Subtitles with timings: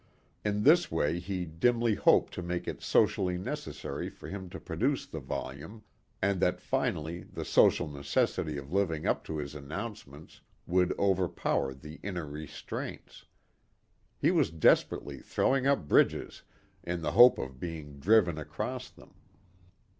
[0.43, 5.05] In this way he dimly hoped to make it socially necessary for him to produce
[5.05, 5.83] the volume
[6.23, 11.99] and that finally the social necessity of living up to his announcements would overpower the
[12.01, 13.25] inner restraints.
[14.17, 16.41] He was desperately throwing up bridges
[16.83, 19.13] in the hope of being driven across them.